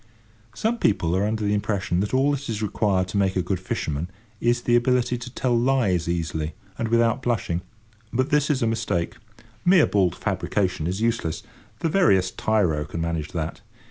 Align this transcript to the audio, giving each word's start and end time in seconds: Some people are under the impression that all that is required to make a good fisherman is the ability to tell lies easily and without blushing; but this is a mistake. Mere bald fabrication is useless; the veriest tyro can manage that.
Some 0.55 0.79
people 0.79 1.15
are 1.15 1.27
under 1.27 1.43
the 1.43 1.53
impression 1.53 1.99
that 1.99 2.11
all 2.11 2.31
that 2.31 2.49
is 2.49 2.63
required 2.63 3.07
to 3.09 3.17
make 3.19 3.35
a 3.35 3.43
good 3.43 3.59
fisherman 3.59 4.09
is 4.39 4.63
the 4.63 4.75
ability 4.75 5.15
to 5.19 5.31
tell 5.31 5.55
lies 5.55 6.09
easily 6.09 6.55
and 6.79 6.87
without 6.87 7.21
blushing; 7.21 7.61
but 8.11 8.31
this 8.31 8.49
is 8.49 8.63
a 8.63 8.65
mistake. 8.65 9.17
Mere 9.63 9.85
bald 9.85 10.15
fabrication 10.15 10.87
is 10.87 11.01
useless; 11.01 11.43
the 11.81 11.87
veriest 11.89 12.35
tyro 12.35 12.83
can 12.83 12.99
manage 12.99 13.31
that. 13.33 13.61